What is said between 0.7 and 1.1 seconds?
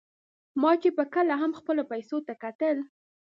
چې به